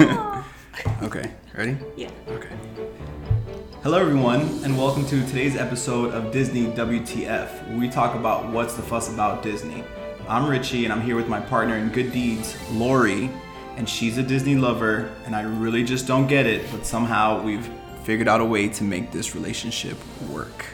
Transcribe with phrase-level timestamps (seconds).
[1.02, 1.76] okay, ready?
[1.94, 2.10] Yeah.
[2.28, 2.48] Okay.
[3.82, 8.72] Hello, everyone, and welcome to today's episode of Disney WTF, where we talk about what's
[8.72, 9.84] the fuss about Disney.
[10.26, 13.30] I'm Richie, and I'm here with my partner in good deeds, Lori,
[13.76, 17.68] and she's a Disney lover, and I really just don't get it, but somehow we've
[18.04, 19.98] figured out a way to make this relationship
[20.30, 20.64] work.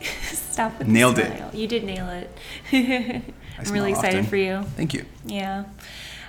[0.00, 1.52] Stop with Nailed it.
[1.52, 2.30] You did nail it.
[3.58, 4.30] I'm really excited often.
[4.30, 4.62] for you.
[4.74, 5.04] Thank you.
[5.26, 5.64] Yeah.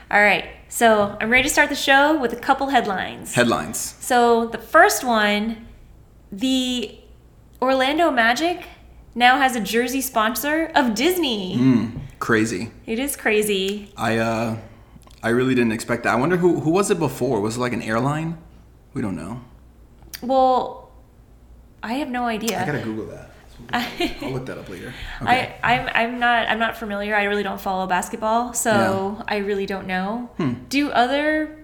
[0.10, 0.46] All right.
[0.70, 3.34] So I'm ready to start the show with a couple headlines.
[3.34, 3.96] Headlines.
[4.00, 5.68] so the first one,
[6.32, 6.98] the
[7.62, 8.66] Orlando Magic
[9.16, 11.56] now has a jersey sponsor of Disney.
[11.58, 12.72] Mm, crazy.
[12.86, 13.92] It is crazy.
[13.98, 14.58] I uh,
[15.24, 16.14] I really didn't expect that.
[16.14, 17.40] I wonder who who was it before?
[17.42, 18.38] Was it like an airline?
[18.94, 19.42] We don't know.
[20.22, 20.92] Well,
[21.82, 22.62] I have no idea.
[22.62, 23.27] I gotta Google that.
[23.74, 24.94] I'll look that up later.
[25.22, 25.56] Okay.
[25.64, 27.16] I, I'm I'm not I'm not familiar.
[27.16, 30.30] I really don't follow basketball, so I really don't know.
[30.38, 30.54] Hmm.
[30.70, 31.58] Do other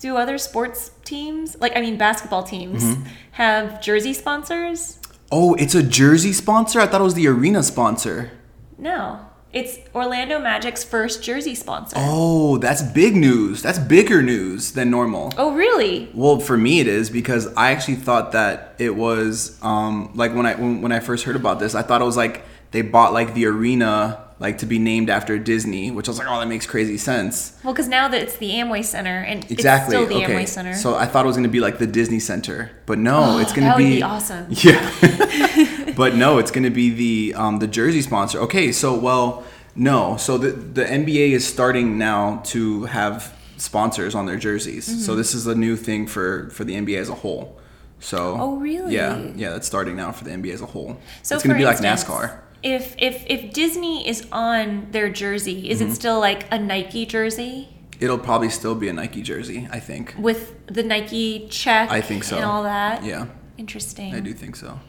[0.00, 3.02] do other sports teams, like I mean basketball teams, Mm-hmm.
[3.32, 4.98] have jersey sponsors?
[5.32, 6.80] oh, it's a jersey sponsor.
[6.80, 8.32] I thought it was the arena sponsor.
[8.78, 9.20] No,
[9.52, 11.96] it's Orlando Magic's first jersey sponsor.
[11.98, 13.62] Oh, that's big news.
[13.62, 15.32] That's bigger news than normal.
[15.36, 16.08] Oh, really?
[16.14, 20.46] Well, for me it is because I actually thought that it was um, like when
[20.46, 23.12] I when, when I first heard about this, I thought it was like they bought
[23.12, 26.48] like the arena like to be named after Disney, which I was like, oh, that
[26.48, 27.58] makes crazy sense.
[27.62, 29.94] Well, because now that it's the Amway Center and Exactly.
[29.96, 30.34] it's still the okay.
[30.34, 30.74] Amway Center.
[30.74, 33.76] So I thought it was gonna be like the Disney Center, but no, it's gonna
[33.76, 34.46] be, be awesome.
[34.50, 34.78] Yeah.
[35.96, 38.38] but no, it's gonna be the um, the jersey sponsor.
[38.40, 44.26] Okay, so well, no, so the the NBA is starting now to have sponsors on
[44.26, 44.88] their jerseys.
[44.88, 45.00] Mm-hmm.
[45.00, 47.58] So this is a new thing for for the NBA as a whole.
[47.98, 48.94] So Oh, really?
[48.94, 50.98] Yeah, yeah, that's starting now for the NBA as a whole.
[51.22, 52.38] So it's gonna be instance, like NASCAR.
[52.62, 55.90] If if if Disney is on their jersey, is Mm-hmm.
[55.92, 57.68] it still like a Nike jersey?
[58.00, 60.14] It'll probably still be a Nike jersey, I think.
[60.18, 62.36] with the Nike check I think so.
[62.36, 63.04] and all that.
[63.04, 63.26] Yeah.
[63.58, 64.14] Interesting.
[64.14, 64.80] I do think so.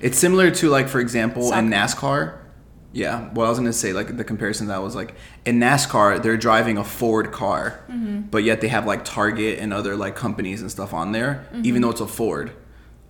[0.00, 2.38] It's similar to like for example in NASCAR.
[2.92, 5.14] Yeah, what I was gonna say, like the comparison that was like
[5.44, 8.22] in NASCAR, they're driving a Ford car, Mm-hmm.
[8.30, 11.66] but yet they have like Target and other like companies and stuff on there, Mm-hmm.
[11.66, 12.52] even though it's a Ford.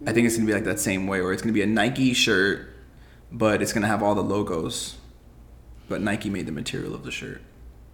[0.07, 2.13] I think it's gonna be like that same way, where it's gonna be a Nike
[2.13, 2.69] shirt,
[3.31, 4.97] but it's gonna have all the logos,
[5.89, 7.41] but Nike made the material of the shirt.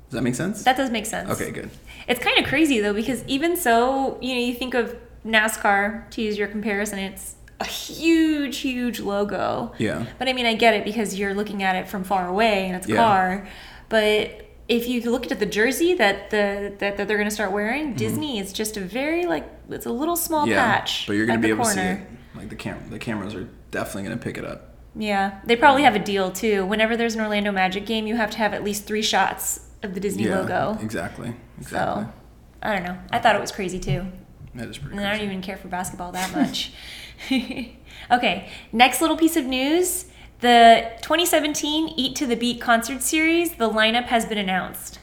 [0.09, 0.62] Does that make sense?
[0.65, 1.28] That does make sense.
[1.31, 1.71] okay, good.
[2.09, 4.97] It's kind of crazy though because even so, you know, you think of
[5.27, 9.73] NASCAR to use your comparison, it's a huge, huge logo.
[9.79, 10.07] Yeah.
[10.19, 12.77] But I mean, I get it because you're looking at it from far away and
[12.77, 12.97] it's a Yeah.
[12.97, 13.49] car.
[13.89, 17.53] But if you looked at the jersey that the that, that they're going to start
[17.53, 20.53] wearing, Disney is just a very like it's a little small Mm-hmm.
[20.53, 21.07] Yeah, patch.
[21.07, 22.01] but you're gonna at be able to see it.
[22.35, 24.71] Like the cam, the cameras are definitely gonna pick it up.
[24.97, 26.65] Yeah, they probably have a deal too.
[26.67, 29.93] Whenever there's an Orlando Magic game, you have to have at least three shots of
[29.95, 30.79] the Disney yeah, logo.
[30.81, 31.35] Exactly.
[31.59, 32.05] Exactly.
[32.05, 32.13] So,
[32.63, 32.97] I don't know.
[33.11, 34.07] I thought it was crazy too.
[34.55, 36.73] That is pretty And I don't even care for basketball that much.
[38.11, 40.07] okay, next little piece of news.
[40.41, 44.99] The 2017 Eat to the Beat concert series, the lineup has been announced.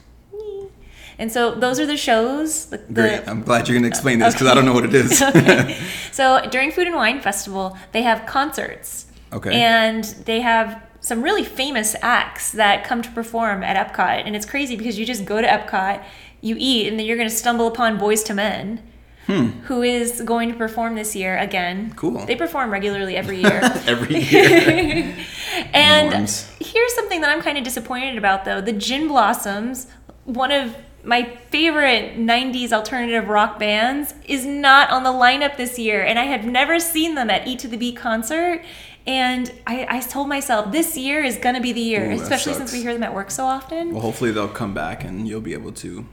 [1.18, 2.66] And so those are the shows.
[2.66, 3.28] The, Great.
[3.28, 5.22] I'm glad you're going to explain this because I don't know what it is.
[5.22, 5.78] okay.
[6.12, 9.06] So during Food and Wine Festival, they have concerts.
[9.32, 9.54] Okay.
[9.54, 14.26] And they have some really famous acts that come to perform at Epcot.
[14.26, 16.04] And it's crazy because you just go to Epcot,
[16.40, 18.82] you eat, and then you're going to stumble upon Boyz II Men,
[19.26, 21.86] who is going to perform this year again.
[21.90, 21.96] Hmm.
[21.96, 22.26] Cool.
[22.26, 23.60] They perform regularly every year.
[23.86, 25.14] Every year.
[25.74, 26.50] And Norms.
[26.60, 28.60] here's something that I'm kind of disappointed about, though.
[28.60, 29.86] The Gin Blossoms,
[30.24, 30.74] one of
[31.04, 36.02] my favorite 90s alternative rock bands, is not on the lineup this year.
[36.02, 38.62] And I have never seen them at Eat to the Beat concert.
[39.06, 42.54] And I, I told myself this year is going to be the year, Ooh, especially
[42.54, 43.92] since we hear them at work so often.
[43.92, 46.06] well, hopefully they'll come back and you'll be able to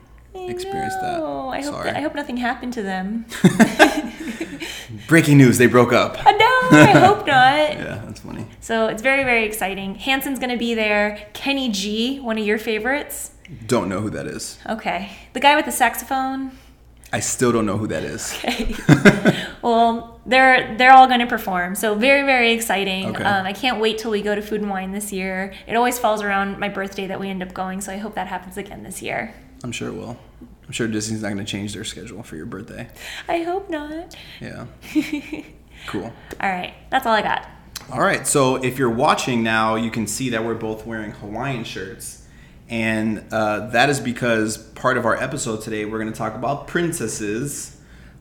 [0.48, 1.20] experience that.
[1.20, 1.84] No, I hope, Sorry.
[1.86, 3.26] that, I hope nothing happened to them.
[5.08, 6.24] Breaking news: They broke up.
[6.26, 7.28] Uh, no, I hope not.
[7.28, 8.46] Yeah, that's funny.
[8.62, 9.96] So it's very, very exciting.
[9.96, 11.28] Hanson's going to be there.
[11.34, 13.32] Kenny G, one of your favorites.
[13.66, 14.60] Don't know who that is.
[14.68, 15.12] Okay.
[15.34, 16.52] The guy with the saxophone.
[17.12, 18.38] I still don't know who that is.
[18.38, 18.76] Okay.
[19.64, 21.74] well, they're they're all going to perform.
[21.74, 23.08] So very very exciting.
[23.08, 23.24] Okay.
[23.24, 25.54] Um, I can't wait till we go to Food and Wine this year.
[25.66, 28.28] It always falls around my birthday that we end up going, so I hope that
[28.28, 29.34] happens again this year.
[29.64, 30.18] I'm sure it will.
[30.70, 32.88] I'm sure Disney's not going to change their schedule for your birthday.
[33.28, 34.16] I hope not.
[34.40, 34.68] Yeah.
[35.88, 36.14] cool.
[36.40, 36.76] All right.
[36.92, 37.48] That's all I got.
[37.92, 41.64] All right, so if you're watching now, you can see that we're both wearing Hawaiian
[41.64, 42.24] shirts.
[42.70, 46.68] And uh, that is because part of our episode today, we're going to talk about
[46.68, 47.76] princesses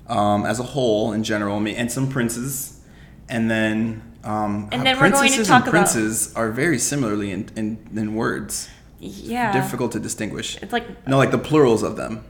[0.06, 2.80] um, as a whole in general, and some princes.
[3.28, 7.30] And then, um, And then we're going to princesses and about- princes are very similarly
[7.30, 8.70] in, in, in words.
[9.00, 9.52] Yeah.
[9.52, 10.56] Difficult to distinguish.
[10.62, 12.24] It's like No, like the plurals of them.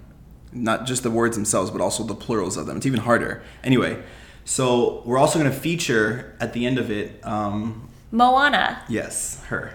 [0.53, 2.77] Not just the words themselves, but also the plurals of them.
[2.79, 3.43] It's even harder.
[3.65, 4.03] Anyway,
[4.45, 7.21] so we're also going to feature at the end of it.
[7.25, 9.75] Um, Moana, yes, her.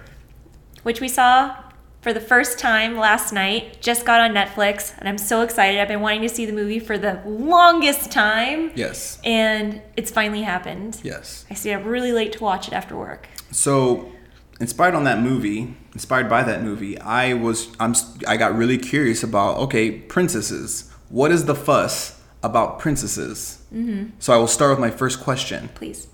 [0.84, 1.56] which we saw
[2.02, 5.80] for the first time last night, just got on Netflix, and I'm so excited.
[5.80, 9.20] I've been wanting to see the movie for the longest time, Yes.
[9.24, 11.00] and it's finally happened.
[11.02, 11.46] Yes.
[11.50, 13.30] I stayed up really late to watch it after work.
[13.52, 14.12] So,
[14.60, 17.96] inspired on that movie, inspired by that movie, I was I'm
[18.28, 20.92] I got really curious about okay, princesses.
[21.10, 23.64] What is the fuss about princesses?
[23.74, 24.12] Mm-hmm.
[24.20, 26.08] So I will start with my first question, Please.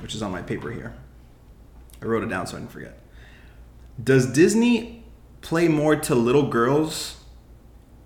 [0.00, 0.94] which is on my paper here.
[2.02, 2.98] I wrote it down so I didn't forget.
[4.02, 5.04] Does Disney
[5.42, 7.16] play more to little girls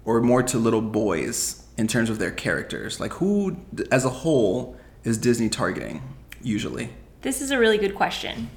[0.05, 3.01] or more to little boys in terms of their characters?
[3.01, 3.57] Like who
[3.91, 6.03] as a whole is Disney targeting
[6.43, 6.91] usually?
[7.23, 8.51] This is a really good question.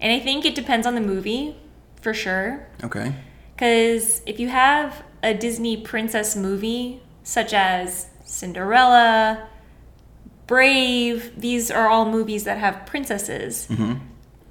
[0.00, 1.56] And I think it depends on the movie,
[2.00, 2.66] for sure.
[2.82, 3.14] Okay.
[3.54, 9.48] Because if you have a Disney princess movie, such as Cinderella,
[10.46, 13.66] Brave, these are all movies that have princesses.
[13.70, 13.94] Mm-hmm.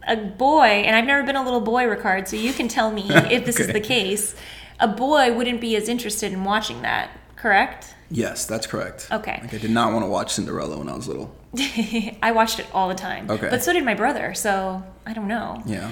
[0.07, 3.05] A boy, and I've never been a little boy, Ricard, so you can tell me
[3.09, 4.35] if this is the case.
[4.79, 7.93] A boy wouldn't be as interested in watching that, correct?
[8.09, 9.07] Yes, that's correct.
[9.11, 9.39] Okay.
[9.41, 11.35] Like I did not want to watch Cinderella when I was little.
[12.21, 13.29] I watched it all the time.
[13.29, 13.49] Okay.
[13.49, 15.61] But so did my brother, so I don't know.
[15.65, 15.91] Yeah.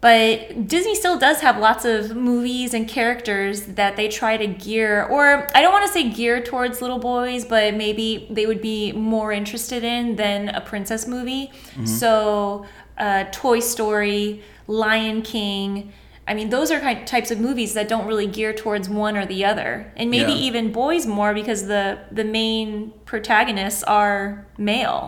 [0.00, 5.04] But Disney still does have lots of movies and characters that they try to gear,
[5.04, 8.92] or I don't want to say gear towards little boys, but maybe they would be
[8.92, 11.50] more interested in than a princess movie.
[11.84, 12.64] So,
[12.96, 15.92] uh, Toy Story, Lion King.
[16.30, 19.26] I mean, those are kind types of movies that don't really gear towards one or
[19.26, 20.46] the other, and maybe Yeah.
[20.48, 25.02] even boys more because the the main protagonists are male.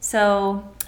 [0.00, 0.22] So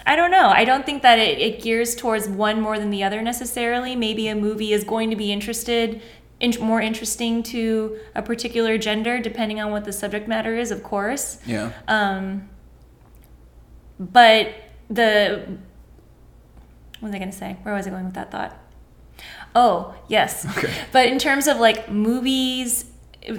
[0.05, 0.49] I don't know.
[0.49, 3.95] I don't think that it, it gears towards one more than the other necessarily.
[3.95, 6.01] Maybe a movie is going to be interested,
[6.39, 10.83] in, more interesting to a particular gender, depending on what the subject matter is, of
[10.83, 11.39] course.
[11.47, 11.71] Yeah.
[11.87, 12.47] Um,
[13.99, 14.53] but
[14.89, 15.57] the
[16.99, 17.57] what was I going to say?
[17.63, 18.53] Where was I going with that thought?
[19.55, 20.45] Oh, yes.
[20.57, 20.71] Okay.
[20.91, 22.85] But in terms of like movies,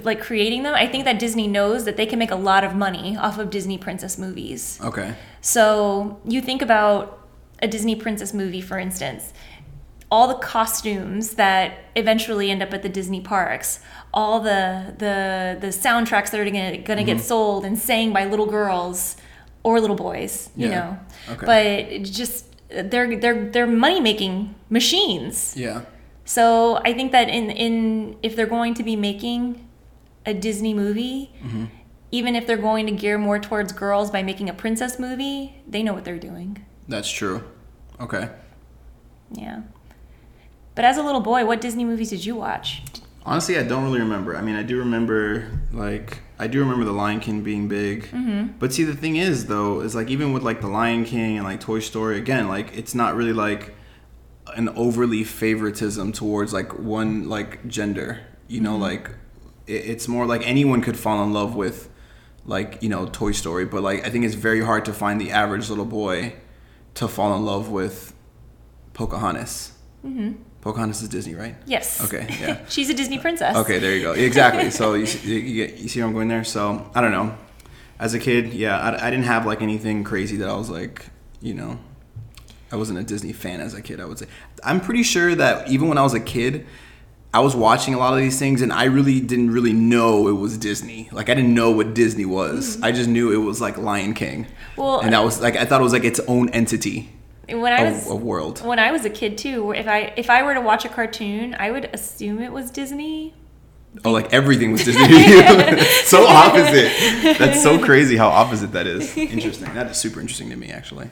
[0.03, 2.75] like creating them, I think that Disney knows that they can make a lot of
[2.75, 4.79] money off of Disney princess movies.
[4.83, 5.13] Okay.
[5.41, 7.27] So you think about
[7.61, 9.31] a Disney princess movie, for instance,
[10.09, 13.79] all the costumes that eventually end up at the Disney parks,
[14.13, 17.25] all the the the soundtracks that are gonna, gonna get mm-hmm.
[17.25, 19.17] sold and sang by little girls
[19.63, 20.75] or little boys, you Yeah.
[20.75, 20.99] know.
[21.33, 21.45] Okay.
[21.45, 25.53] But just they're they're they're money making machines.
[25.57, 25.81] Yeah.
[26.27, 29.65] So I think that in in if they're going to be making
[30.25, 31.65] a Disney movie, Mm-hmm.
[32.11, 35.81] even if they're going to gear more towards girls by making a princess movie, they
[35.83, 36.65] know what they're doing.
[36.89, 37.43] That's true.
[38.01, 38.29] Okay.
[39.31, 39.61] Yeah.
[40.75, 42.83] But as a little boy, what Disney movies did you watch?
[43.25, 44.35] Honestly, I don't really remember.
[44.37, 48.03] I mean, I do remember like I do remember the Lion King being big.
[48.11, 48.57] Mm-hmm.
[48.59, 51.45] But see, the thing is though, is like even with like the Lion King and
[51.45, 53.73] like Toy Story, again, like it's not really like
[54.55, 58.19] an overly favoritism towards like one like gender.
[58.47, 59.09] You know, like
[59.65, 61.89] it, it's more like anyone could fall in love with
[62.45, 65.31] like you know Toy Story, but like I think it's very hard to find the
[65.31, 66.33] average little boy
[66.95, 68.13] to fall in love with
[68.93, 69.73] Pocahontas.
[70.05, 70.41] Mm-hmm.
[70.61, 71.55] Pocahontas is Disney, right?
[71.65, 72.03] Yes.
[72.03, 72.65] Okay, yeah.
[72.67, 73.55] She's a Disney princess.
[73.57, 74.13] Okay, there you go.
[74.13, 74.69] Exactly.
[74.77, 76.43] So you, see- you, you see where I'm going there.
[76.43, 77.37] So I don't know.
[77.99, 81.05] As a kid, yeah, I, I didn't have like anything crazy that I was like,
[81.41, 81.79] you know,
[82.71, 83.99] I wasn't a Disney fan as a kid.
[83.99, 84.27] I would say.
[84.63, 86.65] I'm pretty sure that even when I was a kid,
[87.33, 90.33] I was watching a lot of these things, and I really didn't really know it
[90.33, 91.09] was Disney.
[91.11, 92.81] Like I didn't know what Disney was.
[92.81, 94.45] I just knew it was like Lion King.
[94.45, 94.81] Mm-hmm.
[94.81, 97.09] Well, and that was like I thought it was like its own entity
[97.55, 98.65] when I was of, of world.
[98.65, 101.55] when I was a kid too, if I if I were to watch a cartoon,
[101.59, 103.33] I would assume it was Disney.
[104.05, 105.07] Oh, like everything was Disney.
[106.03, 107.37] so opposite.
[107.37, 109.15] That's so crazy how opposite that is.
[109.17, 109.73] Interesting.
[109.73, 111.09] That is super interesting to me, actually.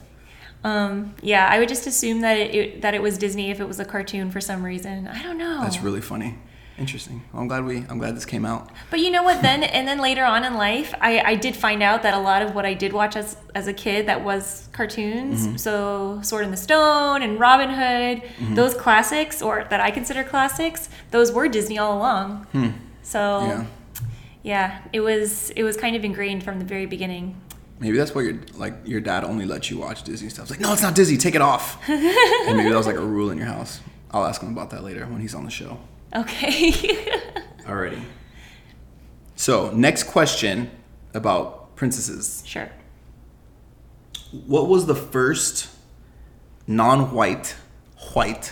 [0.66, 3.68] Um, yeah, I would just assume that it, it that it was Disney if it
[3.68, 5.08] was a cartoon for some reason.
[5.08, 5.62] I don't know.
[5.62, 6.38] That's really funny.
[6.78, 7.24] Interesting.
[7.32, 7.78] Well, I'm glad we.
[7.90, 8.70] I'm glad this came out.
[8.90, 9.42] But you know what?
[9.42, 12.42] Then and then later on in life, I, I did find out that a lot
[12.42, 15.46] of what I did watch as as a kid that was cartoons.
[15.48, 15.56] Mm-hmm.
[15.58, 18.56] So Sword in the Stone and Robin Hood, Mm-hmm.
[18.56, 22.46] those classics or that I consider classics, those were Disney all along.
[23.04, 23.48] So Hmm.
[23.48, 23.66] Yeah.
[24.44, 27.40] yeah, it was it was kind of ingrained from the very beginning.
[27.86, 30.46] Maybe that's why your like your dad only lets you watch Disney stuff.
[30.46, 31.18] It's like, no, it's not Disney.
[31.18, 31.77] Take it off.
[31.88, 33.80] and maybe that was like a rule in your house.
[34.10, 35.77] I'll ask him about that later when he's on the show.
[36.15, 36.72] Okay.
[37.62, 38.01] Alrighty.
[39.36, 40.72] So next question
[41.13, 42.42] about princesses.
[42.44, 42.72] sure.
[44.48, 45.70] What was the first
[46.65, 47.56] non-white
[48.13, 48.51] white?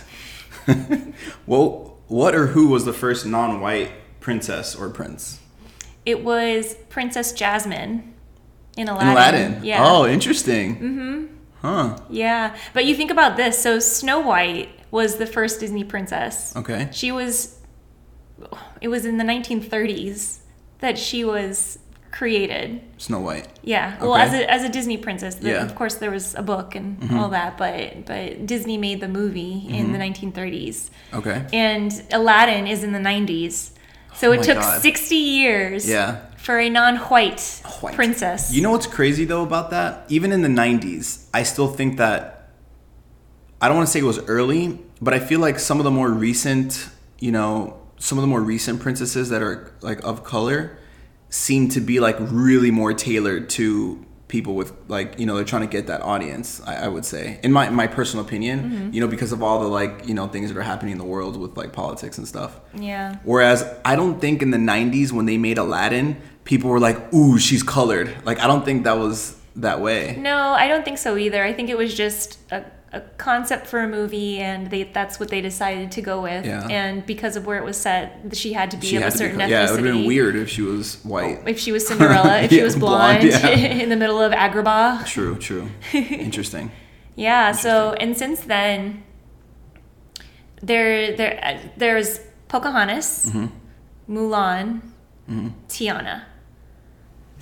[1.44, 5.40] what what or who was the first non-white princess or prince?
[6.06, 8.13] It was Princess Jasmine
[8.76, 9.08] in Aladdin.
[9.08, 9.64] In Aladdin.
[9.64, 9.84] Yeah.
[9.86, 10.76] Oh, interesting.
[10.76, 11.26] Mm-hmm.
[11.62, 11.98] Huh.
[12.10, 12.56] Yeah.
[12.72, 13.58] But you think about this.
[13.58, 16.54] So Snow White was the first Disney princess.
[16.56, 16.88] Okay.
[16.92, 17.58] She was,
[18.80, 20.38] it was in the 1930s
[20.80, 21.78] that she was
[22.12, 22.80] created.
[22.98, 23.48] Snow White.
[23.62, 23.98] Yeah.
[24.00, 25.54] Well, as a, as a Disney princess, the, Yeah.
[25.56, 25.66] Mm-hmm.
[25.70, 29.66] of course there was a book and all that, but but Disney made the movie
[29.68, 31.44] in the 1930s, Okay.
[31.52, 33.70] and Aladdin is in the 90s.
[34.14, 34.80] So Oh it took God.
[34.80, 36.20] 60 years Yeah.
[36.44, 37.94] For a non-white White.
[37.94, 38.52] princess.
[38.52, 40.04] You know what's crazy though about that?
[40.08, 42.50] Even in the 90s, I still think that
[43.60, 45.90] I don't want to say it was early, but I feel like some of the
[45.90, 50.76] more recent, you know, some of the more recent princesses that are like of color
[51.30, 55.62] seem to be like really more tailored to people with like you know they're trying
[55.62, 58.92] to get that audience I, I would say in my my personal opinion Mm-hmm.
[58.92, 61.04] you know because of all the like you know things that are happening in the
[61.04, 63.18] world with like politics and stuff yeah.
[63.22, 67.38] Whereas I don't think in the 90s when they made Aladdin, people were like, ooh,
[67.38, 68.14] she's colored.
[68.24, 70.16] Like, I don't think that was that way.
[70.18, 71.42] No, I don't think so either.
[71.42, 75.28] I think it was just a, a concept for a movie, and they, that's what
[75.30, 76.44] they decided to go with.
[76.44, 76.66] Yeah.
[76.68, 79.10] And because of where it was set, she had to be She of a be,
[79.16, 79.48] certain ethnicity.
[79.50, 81.40] yeah, it would have been weird if she was white.
[81.46, 83.48] If she was Cinderella, if she was blonde, blonde, yeah.
[83.82, 85.06] in the middle of Agrabah.
[85.06, 85.68] True, true.
[85.92, 86.70] Interesting.
[87.16, 87.52] Yeah.
[87.52, 89.04] So and since then,
[90.62, 94.14] there there uh, there's Pocahontas, Mm-hmm.
[94.16, 94.80] Mulan,
[95.68, 96.24] Tiana.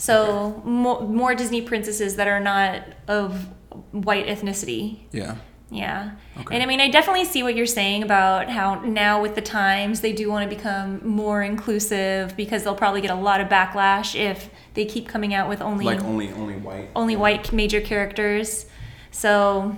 [0.03, 3.47] So mo- more Disney princesses that are not of
[3.93, 5.01] white ethnicity.
[5.13, 5.37] Yeah.
[5.71, 6.11] Yeah.
[6.39, 6.55] Okay.
[6.55, 10.01] And I mean, I definitely see what you're saying about how now with the times
[10.01, 14.15] they do want to become more inclusive because they'll probably get a lot of backlash
[14.15, 16.91] if they keep coming out with only Like only only white.
[16.97, 18.67] only white major characters.
[19.13, 19.77] So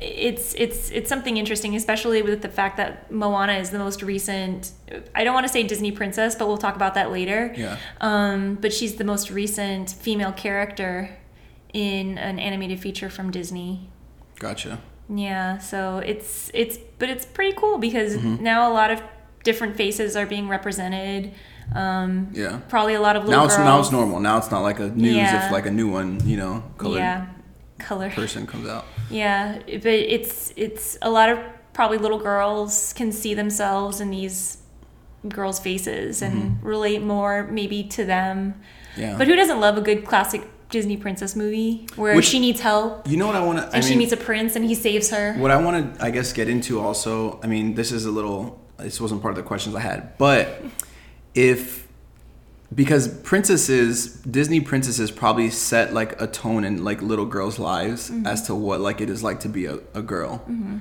[0.00, 4.72] it's it's it's something interesting, especially with the fact that Moana is the most recent.
[5.14, 7.52] I don't want to say Disney princess, but we'll talk about that later.
[7.56, 7.76] Yeah.
[8.00, 11.16] Um, but she's the most recent female character
[11.72, 13.88] in an animated feature from Disney.
[14.38, 14.80] Gotcha.
[15.08, 18.42] Yeah, so it's it's but it's pretty cool because Mm-hmm.
[18.42, 19.02] now a lot of
[19.44, 21.32] different faces are being represented.
[21.74, 22.60] Um, Yeah.
[22.68, 23.66] probably a lot of little Now it's girls.
[23.66, 24.20] now it's normal.
[24.20, 25.46] Now it's not like a news Yeah.
[25.46, 27.26] if like a new one, you know, colored Yeah,
[27.80, 28.10] color.
[28.10, 28.84] person comes out.
[29.10, 31.38] Yeah, but it's it's a lot of
[31.72, 34.58] probably little girls can see themselves in these
[35.28, 38.54] girls' faces and relate more maybe to them.
[38.54, 39.00] Mm-hmm.
[39.00, 39.18] Yeah.
[39.18, 43.08] But who doesn't love a good classic Disney princess movie where Which- she needs help
[43.08, 45.34] you know what I want to and she meets a prince and he saves her?
[45.34, 48.60] What I want to, I guess, get into also, I mean, this is a little,
[48.78, 50.62] this wasn't part of the questions I had, but
[51.34, 51.86] if,
[52.74, 58.26] because princesses, Disney princesses probably set like a tone in like little girls' lives mm-hmm.
[58.26, 60.38] as to what like it is like to be a, a girl.
[60.48, 60.78] Mm-hmm.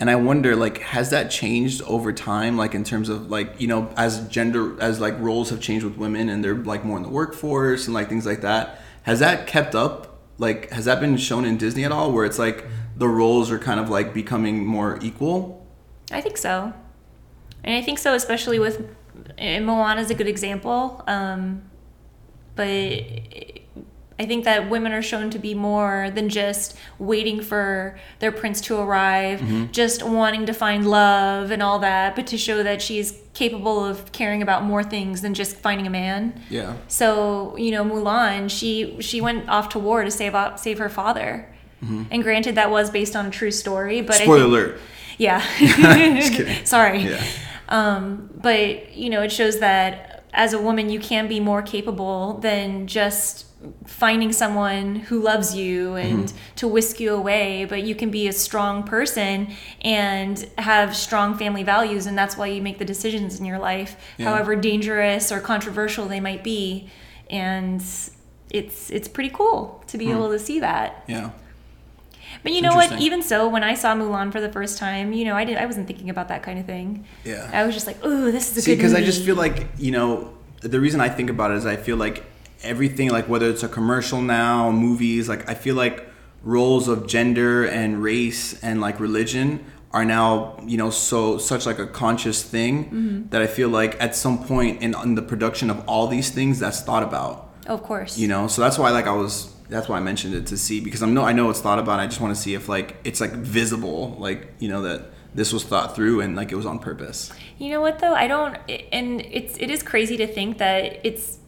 [0.00, 2.56] And I wonder, like, has that changed over time?
[2.56, 5.96] Like, in terms of, like, you know, as gender, as like roles have changed with
[5.96, 8.80] women and they're like more in the workforce and like things like that.
[9.04, 10.18] Has that kept up?
[10.38, 13.60] Like, has that been shown in Disney at all where it's like the roles are
[13.60, 15.64] kind of like becoming more equal?
[16.10, 16.72] I think so.
[17.62, 18.84] And I think so, especially with
[19.38, 21.02] and Moana is a good example.
[21.06, 21.62] Um,
[22.54, 22.66] but
[24.18, 28.60] I think that women are shown to be more than just waiting for their prince
[28.62, 29.72] to arrive, mm-hmm.
[29.72, 34.12] just wanting to find love and all that, but to show that she's capable of
[34.12, 36.40] caring about more things than just finding a man.
[36.50, 36.76] Yeah.
[36.88, 40.88] So you know, Mulan, she she went off to war to save out, save her
[40.88, 41.48] father.
[41.82, 42.04] Mm-hmm.
[42.12, 44.80] And granted, that was based on a true story, but Spoiler think, alert.
[45.18, 45.44] yeah.
[46.20, 46.64] Just kidding.
[46.64, 47.00] Sorry.
[47.00, 47.24] Yeah.
[47.72, 52.34] Um, but you know, it shows that as a woman, you can be more capable
[52.38, 53.46] than just
[53.86, 56.54] finding someone who loves you and Mm-hmm.
[56.56, 57.64] to whisk you away.
[57.64, 59.52] But you can be a strong person
[59.82, 63.96] and have strong family values, and that's why you make the decisions in your life,
[64.18, 64.26] Yeah.
[64.30, 66.88] however dangerous or controversial they might be.
[67.30, 67.80] And
[68.50, 70.12] it's it's pretty cool to be Hmm.
[70.16, 71.04] able to see that.
[71.06, 71.30] Yeah.
[72.42, 72.92] But you know what?
[73.00, 75.62] Even so, when I saw Mulan for the first time, you know, I didn't.
[75.62, 77.04] I wasn't thinking about that kind of thing.
[77.24, 77.50] Yeah.
[77.52, 78.94] I was just like, "Ooh, this is a See, good because.
[78.94, 81.96] I just feel like you know the reason I think about it is I feel
[81.96, 82.24] like
[82.62, 86.08] everything, like whether it's a commercial now, movies, like I feel like
[86.44, 91.78] roles of gender and race and like religion are now you know so such like
[91.78, 93.28] a conscious thing Mm-hmm.
[93.30, 96.58] that I feel like at some point in, in the production of all these things
[96.58, 98.18] that's thought about of course.
[98.18, 100.80] you know so that's why like i was that's why i mentioned it to see
[100.80, 102.96] because i'm no i know it's thought about i just want to see if like
[103.04, 106.66] it's like visible like you know that this was thought through and like it was
[106.66, 108.14] on purpose You know what though?
[108.14, 108.56] I don't,
[108.90, 111.38] and it's it is crazy to think that it's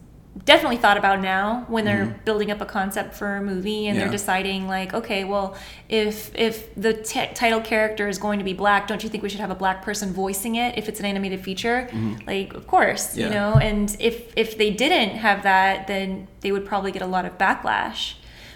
[0.43, 3.99] definitely thought about now when they're building up a concept for a movie and Mm-hmm.
[3.99, 4.03] Yeah.
[4.03, 5.55] they're deciding like okay well
[5.87, 9.29] if if the t- title character is going to be black don't you think we
[9.29, 11.87] should have a black person voicing it if it's an animated feature
[12.27, 13.19] like of course Mm-hmm.
[13.19, 13.25] Yeah.
[13.27, 17.07] you know and if if they didn't have that then they would probably get a
[17.07, 18.15] lot of backlash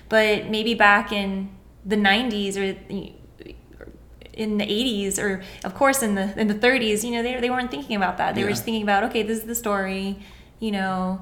[0.09, 1.49] but maybe back in
[1.85, 2.63] the 90s or
[4.33, 7.49] in the 80s or of course in the in the 30s you know they, they
[7.49, 10.19] weren't thinking about that they were just thinking about okay this is the story
[10.59, 11.21] you know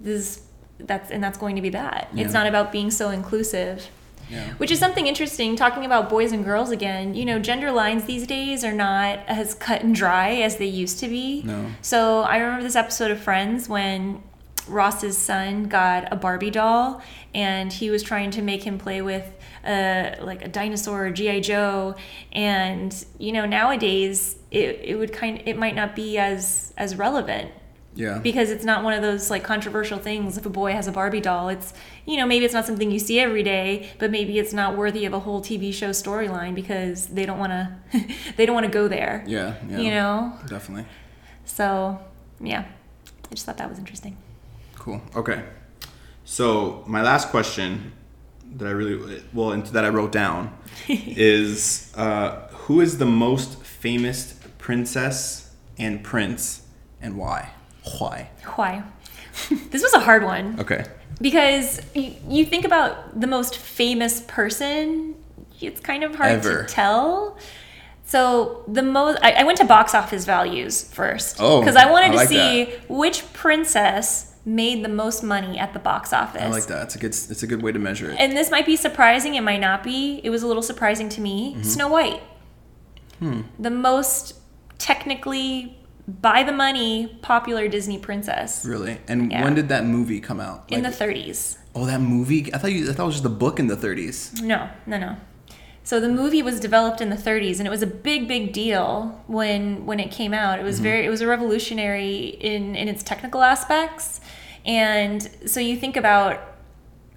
[0.00, 0.42] this
[0.78, 2.24] that's and that's going to be that Yeah.
[2.24, 3.88] it's not about being so inclusive
[4.28, 4.50] Yeah.
[4.58, 8.26] which is something interesting talking about boys and girls again you know gender lines these
[8.26, 11.66] days are not as cut and dry as they used to be No.
[11.80, 14.22] so i remember this episode of friends when
[14.68, 17.00] ross's son got a barbie doll
[17.34, 19.24] and he was trying to make him play with
[19.64, 21.94] uh, like a dinosaur or gi joe
[22.32, 27.50] and you know nowadays it, it would kind it might not be as as relevant
[27.96, 28.18] Yeah.
[28.18, 31.20] because it's not one of those like controversial things if a boy has a barbie
[31.20, 31.72] doll it's
[32.04, 35.04] you know maybe it's not something you see every day but maybe it's not worthy
[35.06, 38.04] of a whole tv show storyline because they don't want to
[38.36, 39.54] they don't want to go there yeah.
[39.68, 39.78] Yeah.
[39.80, 40.86] you know Definitely.
[41.46, 41.98] so
[42.38, 42.66] yeah
[43.30, 44.16] i just thought that was interesting
[44.86, 45.02] Cool.
[45.16, 45.42] Okay.
[46.24, 47.92] So my last question
[48.54, 50.56] that I really well that I wrote down
[50.88, 56.62] is uh, who is the most famous princess and prince
[57.02, 57.50] and why?
[57.98, 58.30] Why?
[58.56, 58.82] why
[59.70, 60.84] this was a hard one Okay.
[61.20, 65.14] because you, you think about the most famous person
[65.60, 66.64] it's kind of hard Ever.
[66.64, 67.36] to tell
[68.04, 72.08] so the most I, I went to box office values first Oh, because i wanted
[72.08, 76.48] I to like see which princess made the most money at the box office I
[76.48, 76.84] like that.
[76.84, 77.08] It's a good.
[77.32, 78.16] It's a good way to measure it.
[78.20, 81.20] and this might be surprising it might not be it was a little surprising to
[81.20, 81.62] me Mm-hmm.
[81.62, 82.22] snow white
[83.18, 83.40] Hmm.
[83.58, 84.34] the most
[84.78, 85.76] technically
[86.08, 88.98] by the money popular disney princess Really.
[89.08, 89.42] And Yeah.
[89.42, 90.64] when did that movie come out?
[90.68, 92.52] in the 30s oh, that movie.
[92.52, 92.90] I thought you.
[92.90, 94.42] I thought it was just a book in the 30s.
[94.42, 95.16] No, no, no.
[95.84, 99.22] So the movie was developed in the 30s, and it was a big, big deal
[99.28, 100.58] when when it came out.
[100.58, 100.84] It was mm-hmm.
[100.84, 104.20] very, it was a revolutionary in in its technical aspects,
[104.64, 106.40] and so you think about,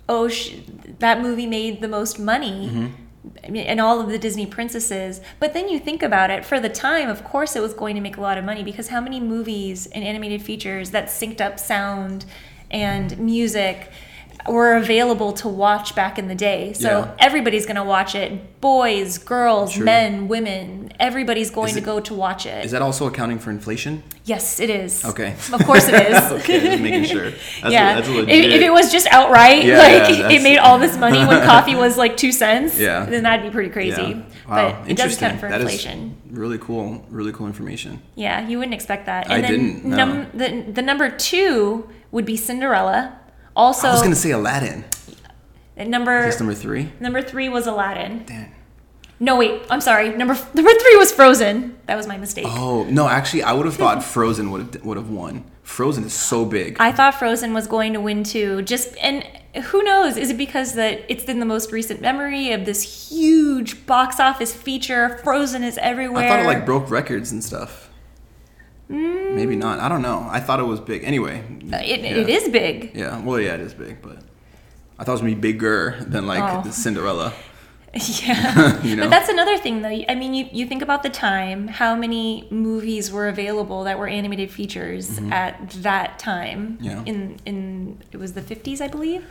[0.07, 0.57] oh, sh-
[0.99, 2.67] that movie made the most money.
[2.67, 3.08] Mean,
[3.43, 6.45] And all of the Disney princesses, but then you think about it.
[6.45, 8.87] For the time, of course, it was going to make a lot of money because
[8.87, 12.25] how many movies and animated features that synced up sound
[12.71, 13.91] and music
[14.47, 16.73] were available to watch back in the day.
[16.73, 17.11] So Yeah.
[17.19, 18.59] everybody's going to watch it.
[18.61, 19.85] Boys, girls, True.
[19.85, 20.91] men, women.
[20.99, 22.65] Everybody's going Is to go to watch it.
[22.65, 24.03] Is that also accounting for inflation?
[24.25, 25.03] yes, it is.
[25.05, 25.33] Okay.
[25.51, 26.31] Of course it is.
[26.33, 27.31] okay, just making sure.
[27.61, 27.95] That's yeah.
[27.95, 31.17] That's if, if it was just outright, Yeah, like yeah, it made all this money
[31.25, 33.05] when coffee was like two cents, Yeah.
[33.05, 34.23] then that'd be pretty crazy.
[34.47, 34.81] Wow.
[34.81, 36.15] But it does count for That is inflation.
[36.31, 37.05] really cool.
[37.09, 38.01] Really cool information.
[38.15, 39.29] Yeah, you wouldn't expect that.
[39.31, 39.97] I And then didn't, no.
[39.97, 43.18] num- the, the number two would be Cinderella.
[43.59, 44.85] Also, I was gonna say Aladdin.
[45.77, 46.93] Uh, number Is this number three?
[47.01, 48.23] number three was Aladdin.
[48.25, 48.51] Damn.
[49.19, 50.15] No, wait, I'm sorry.
[50.15, 51.77] Number number three was Frozen.
[51.85, 52.45] That was my mistake.
[52.47, 55.43] Oh no, actually, I would have thought Frozen would have would have won.
[55.63, 56.77] Frozen is so big.
[56.79, 58.61] I thought Frozen was going to win too.
[58.61, 59.25] Just and
[59.65, 60.15] who knows?
[60.15, 64.53] Is it because that it's in the most recent memory of this huge box office
[64.53, 65.19] feature?
[65.25, 66.23] Frozen is everywhere.
[66.23, 67.88] I thought it like broke records and stuff.
[68.89, 69.35] Mm.
[69.35, 69.79] Maybe not.
[69.79, 70.27] I don't know.
[70.29, 71.03] I thought it was big.
[71.03, 71.43] Anyway.
[71.61, 72.09] it, yeah.
[72.09, 72.91] it is big.
[72.95, 73.21] Yeah.
[73.21, 74.17] Well, yeah, it is big, but
[74.97, 76.61] I thought it was gonna be bigger than like Oh.
[76.63, 77.33] the Cinderella.
[77.93, 78.79] Yeah.
[78.83, 79.03] You know?
[79.03, 79.89] But that's another thing, though.
[80.07, 84.07] I mean, you, you think about the time, how many movies were available that were
[84.07, 86.77] animated features at that time.
[86.77, 86.83] Mm-hmm.
[86.83, 87.03] Yeah.
[87.07, 89.25] In, in, it was the 50s, I believe.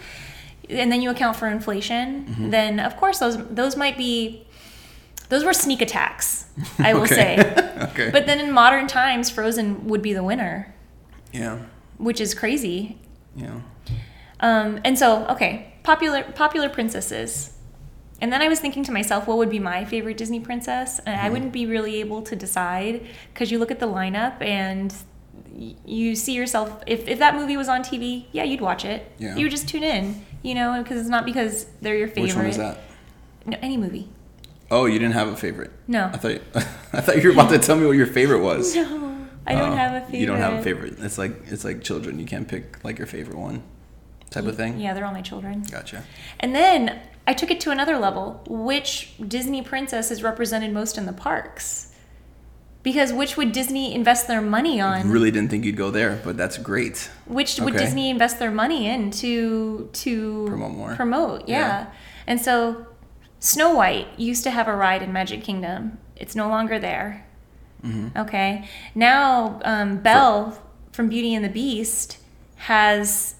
[0.68, 2.26] And then you account for inflation.
[2.26, 2.50] Mm-hmm.
[2.50, 4.44] Then, of course, those, those might be,
[5.28, 6.46] those were sneak attacks,
[6.78, 7.14] I will Okay.
[7.14, 7.78] say.
[7.90, 8.10] okay.
[8.10, 10.74] But then in modern times, Frozen would be the winner,
[11.32, 11.58] yeah.
[11.98, 12.98] which is crazy.
[13.36, 13.60] Yeah.
[14.40, 17.54] Um, and so, okay, popular popular princesses.
[18.20, 20.98] And then I was thinking to myself, what would be my favorite Disney princess?
[21.00, 21.26] And Mm-hmm.
[21.26, 24.92] I wouldn't be really able to decide because you look at the lineup and
[25.84, 26.82] you see yourself.
[26.86, 29.10] If, if that movie was on TV, yeah, you'd watch it.
[29.18, 29.36] Yeah.
[29.36, 32.22] You would just tune in, you know, because it's not because they're your favorite.
[32.24, 32.78] Which one is that?
[33.46, 34.08] No, any movie.
[34.70, 35.70] Oh, you didn't have a favorite.
[35.86, 36.06] No.
[36.12, 36.40] I thought
[36.92, 38.76] I thought you were about to tell me what your favorite was.
[39.48, 40.18] No, I don't Oh, have a favorite.
[40.20, 40.96] You don't have a favorite.
[40.98, 42.18] It's like it's like children.
[42.18, 43.62] You can't pick like your favorite one,
[44.28, 44.78] type of thing.
[44.78, 45.62] Yeah, they're all my children.
[45.70, 46.04] Gotcha.
[46.40, 48.42] And then I took it to another level.
[48.46, 51.94] Which Disney princess is represented most in the parks?
[52.82, 55.10] Because which would Disney invest their money on?
[55.10, 57.10] Really didn't think you'd go there, but that's great.
[57.26, 57.84] Which would Okay.
[57.86, 60.94] Disney invest their money in to to Promote more.
[60.94, 61.58] Promote, yeah.
[61.58, 61.86] Yeah.
[62.26, 62.86] And so
[63.40, 65.98] Snow White used to have a ride in Magic Kingdom.
[66.16, 67.24] It's no longer there.
[68.16, 68.68] Okay.
[68.94, 70.60] Now um, Belle
[70.92, 72.18] from Beauty and the Beast
[72.56, 73.36] has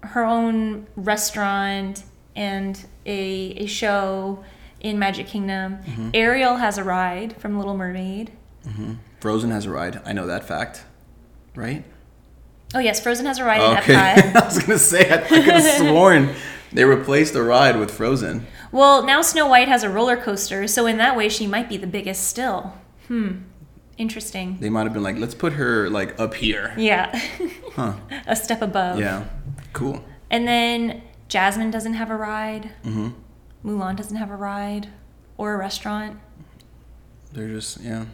[0.00, 2.02] her own restaurant
[2.34, 4.44] and a, a show
[4.80, 5.78] in Magic Kingdom.
[5.84, 6.10] Mm-hmm.
[6.14, 8.32] Ariel has a ride from Little Mermaid.
[9.20, 10.02] Frozen has a ride.
[10.04, 10.84] I know that fact.
[11.54, 11.84] Right?
[12.74, 13.92] Oh yes, Frozen has a ride Okay.
[14.14, 14.42] in Epcot.
[14.42, 16.34] I was gonna say I, I could have sworn
[16.72, 18.46] they replaced the ride with Frozen.
[18.76, 21.76] Well, now Snow White has a roller coaster, so in that way she might be
[21.76, 22.74] the biggest still.
[23.08, 23.38] Hmm.
[23.96, 24.58] Interesting.
[24.60, 26.74] They might have been like, let's put her like up here.
[26.76, 27.18] Yeah.
[27.74, 27.94] Huh.
[28.26, 29.00] a step above.
[29.00, 29.24] Yeah.
[29.72, 30.04] Cool.
[30.30, 32.72] And then Jasmine doesn't have a ride.
[32.84, 33.08] Mm-hmm.
[33.64, 34.88] Mulan doesn't have a ride
[35.38, 36.18] or a restaurant.
[37.32, 38.04] They're just yeah.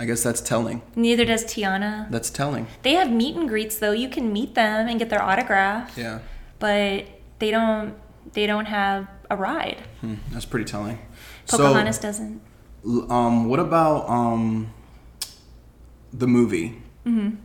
[0.00, 0.82] I guess that's telling.
[0.96, 2.10] Neither does Tiana.
[2.10, 2.66] That's telling.
[2.82, 3.92] They have meet and greets though.
[3.92, 6.20] You can meet them and get their autograph, Yeah.
[6.58, 7.06] but
[7.38, 7.94] they don't
[8.32, 9.82] they don't have a ride.
[10.00, 10.14] Hmm.
[10.30, 10.98] That's pretty telling.
[11.48, 12.40] Pocahontas doesn't.
[13.10, 14.72] Um, what about um,
[16.12, 16.82] the movie?
[17.06, 17.36] Mm-hmm.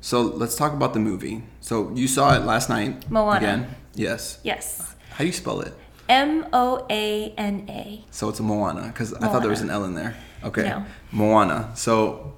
[0.00, 1.42] So let's talk about the movie.
[1.60, 3.10] So you saw it last night.
[3.10, 3.36] Moana.
[3.36, 3.74] Again.
[3.94, 4.40] Yes.
[4.42, 4.94] Yes.
[5.10, 5.74] How do you spell it?
[6.08, 8.04] M O A N A.
[8.10, 10.16] So it's a Moana because I thought there was an L in there.
[10.42, 10.62] Okay.
[10.62, 10.84] No.
[11.12, 11.70] Moana.
[11.74, 12.36] So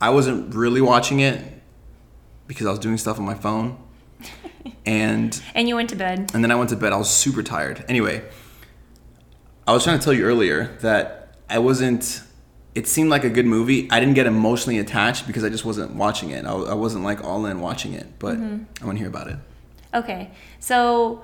[0.00, 1.42] I wasn't really watching it
[2.46, 3.78] because I was doing stuff on my phone,
[4.86, 6.30] and And you went to bed.
[6.34, 6.92] and then I went to bed.
[6.92, 7.84] I was super tired.
[7.88, 8.22] Anyway,
[9.66, 12.22] I was trying to tell you earlier that I wasn't.
[12.74, 13.88] It seemed like a good movie.
[13.90, 16.44] I didn't get emotionally attached because I just wasn't watching it.
[16.44, 18.18] I, I wasn't like all in watching it.
[18.18, 18.82] But Mm-hmm.
[18.82, 19.36] I want to hear about it.
[19.94, 20.30] Okay.
[20.58, 21.22] So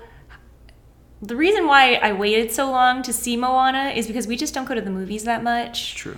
[1.21, 4.65] the reason why I waited so long to see Moana is because we just don't
[4.67, 5.97] go to the movies that much.
[5.97, 6.17] True.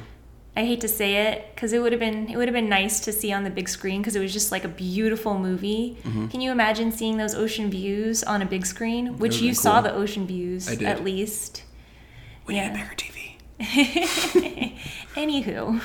[0.54, 3.00] I hate to say it because it would have been it would have been nice
[3.00, 5.96] to see on the big screen because it was just like a beautiful movie.
[6.04, 6.26] Mm-hmm.
[6.28, 9.18] Can you imagine seeing those ocean views on a big screen?
[9.18, 9.82] Which you saw cool.
[9.90, 11.64] the ocean views at least.
[12.46, 12.70] We need Yeah.
[12.70, 13.18] a bigger TV.
[15.14, 15.80] Anywho,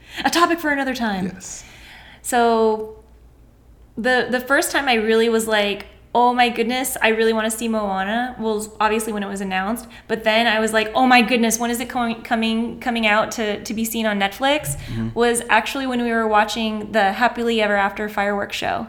[0.24, 1.26] a topic for another time.
[1.26, 1.64] Yes.
[2.22, 3.02] So
[3.96, 7.56] the the first time I really was like, "Oh my goodness, I really want to
[7.56, 11.22] see Moana." Was obviously when it was announced, but then I was like, "Oh my
[11.22, 15.08] goodness, when is it coming coming coming out to to be seen on Netflix?" Mm-hmm.
[15.14, 18.86] Was actually when we were watching the Happily Ever After fireworks show.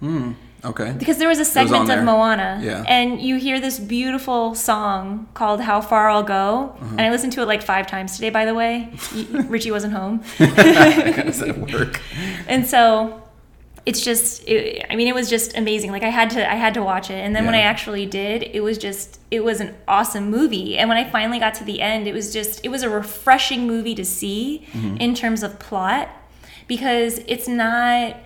[0.00, 0.32] Hmm.
[0.64, 0.92] Okay.
[0.98, 2.04] Because there was a segment on of.
[2.04, 2.82] Moana, Yeah.
[2.88, 6.86] and you hear this beautiful song called "How Far I'll Go," Uh-huh.
[6.98, 8.30] and I listened to it like five times today.
[8.30, 8.90] By the way,
[9.30, 10.20] Richie wasn't home.
[10.40, 12.00] I was at work.
[12.48, 13.22] and so
[13.86, 15.90] it's just it, i mean it was just amazing.
[15.90, 17.24] Like i had to i had to watch it.
[17.24, 20.76] And then when i actually did it was just it was an awesome movie.
[20.78, 23.66] And when i finally got to the end it was just it was a refreshing
[23.66, 24.96] movie to see mm-hmm.
[24.98, 26.08] in terms of plot
[26.66, 28.16] because it's not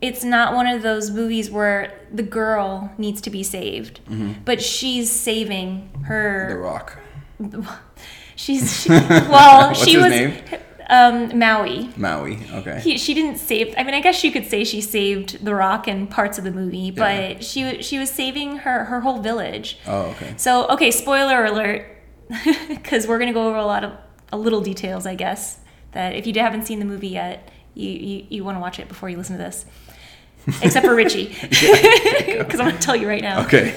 [0.00, 4.32] it's not one of those movies where the girl needs to be saved mm-hmm.
[4.44, 6.98] but she's saving her The Rock.
[8.36, 10.60] she's she, well What's she his was name?
[10.90, 12.38] Um maui Maui.
[12.52, 12.80] Okay.
[12.80, 13.72] he, she didn't save.
[13.78, 16.50] I mean, I guess you could say she saved The Rock and parts of the
[16.50, 17.38] movie, but Yeah.
[17.40, 19.78] she she was saving her her whole village.
[19.86, 20.34] oh, okay.
[20.36, 21.86] So okay, spoiler alert,
[22.68, 23.92] because we're gonna go over a lot of
[24.32, 25.58] a little details, I guess.
[25.92, 28.88] That if you haven't seen the movie yet, you you, you want to watch it
[28.88, 29.64] before you listen to this.
[30.62, 33.42] Except for Richie, because I'm gonna tell you right now.
[33.44, 33.74] Okay.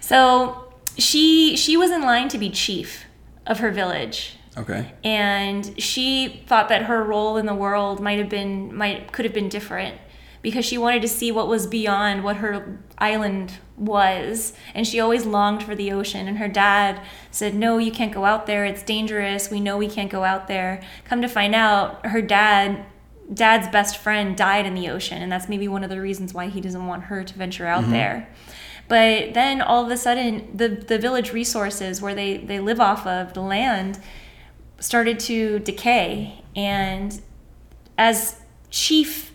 [0.00, 0.64] So
[0.96, 3.04] she she was in line to be chief
[3.46, 4.92] of her village Okay.
[5.02, 9.34] and she thought that her role in the world might have been might could have
[9.34, 9.96] been different
[10.44, 14.52] because she wanted to see what was beyond what her island was.
[14.74, 16.28] And she always longed for the ocean.
[16.28, 18.66] And her dad said no you can't go out there.
[18.66, 19.50] It's dangerous.
[19.50, 20.82] We know we can't go out there.
[21.06, 22.84] Come to find out her dad
[23.32, 25.22] dad's best friend died in the ocean.
[25.22, 27.84] And that's maybe one of the reasons why he doesn't want her to venture out
[27.84, 27.92] mm-hmm.
[27.92, 28.28] there.
[28.86, 33.06] But then all of a sudden the the village resources where they they live off
[33.06, 33.98] of the land
[34.84, 36.42] started to decay.
[36.54, 37.18] And
[37.96, 38.36] as
[38.70, 39.32] chief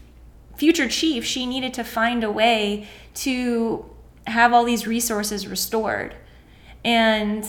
[0.55, 3.85] future chief she needed to find a way to
[4.27, 6.13] have all these resources restored.
[6.85, 7.43] And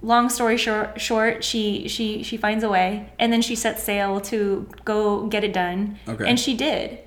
[0.00, 3.12] long story short, short she she she finds a way.
[3.18, 5.98] And then she sets sail to go get it done.
[6.08, 6.26] Okay.
[6.26, 6.98] and she did.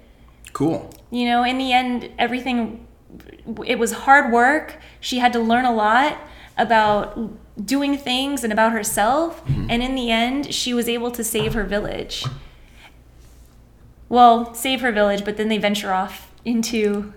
[0.53, 0.89] Cool.
[1.09, 2.85] you know in the end everything
[3.65, 4.77] it was hard work.
[4.99, 6.19] She had to learn a lot
[6.57, 7.17] about
[7.63, 11.63] doing things and about herself and in the end she was able to save her
[11.63, 12.23] village
[14.09, 17.13] well save her village but then they venture off into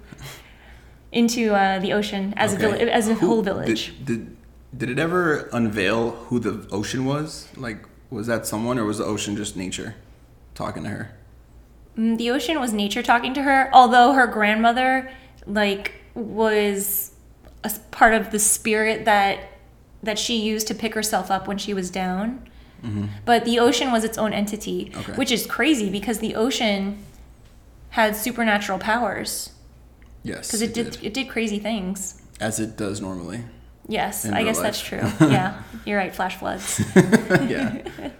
[1.13, 2.67] into uh, the ocean as a Okay.
[2.67, 4.37] village as a Who- whole village Did, did
[4.79, 7.49] did it ever unveil who the ocean was?
[7.57, 9.97] Like, was that someone, or was the ocean just nature
[10.55, 11.11] talking to her?
[11.99, 15.11] Mm, the ocean was nature talking to her although her grandmother
[15.47, 17.13] like was
[17.65, 19.50] a part of the spirit that
[20.03, 22.47] that she used to pick herself up when she was down
[23.27, 25.01] but the ocean was its own entity Mm-hmm.
[25.01, 25.13] Okay.
[25.13, 26.97] which is crazy because the ocean
[27.91, 29.51] had supernatural powers
[30.23, 30.47] Yes.
[30.49, 33.41] because it did, it did crazy things As it does normally.
[33.89, 34.65] Yes, I guess life.
[34.65, 35.03] that's true.
[35.29, 36.15] yeah, you're right.
[36.15, 36.81] Flash floods.
[36.97, 37.83] yeah.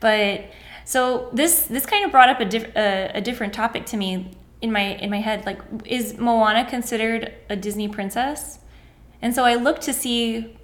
[0.00, 0.44] But
[0.84, 4.70] so this this kind of brought up a, diff- a different topic to me in
[4.72, 5.46] my in my head.
[5.46, 8.58] Like, is Moana considered a Disney princess?
[9.22, 10.56] And so I looked to see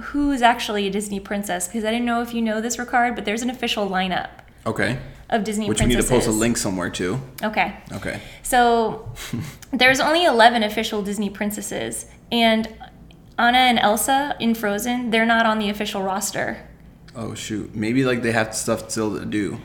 [0.00, 3.24] who's actually a Disney princess because I didn't know if you know this, Ricard, but
[3.24, 4.28] there's an official lineup
[4.66, 4.98] Okay.
[5.30, 5.68] of Disney princesses.
[5.68, 7.20] Which we need to post a link somewhere too.
[7.42, 7.76] Okay.
[7.92, 8.20] Okay.
[8.42, 9.08] So
[9.72, 12.68] there's only 11 official Disney princesses, and
[13.38, 16.58] Anna and Elsa in Frozen, they're not on the official roster
[17.18, 17.74] Oh shoot.
[17.74, 19.58] Maybe like they have stuff still to do.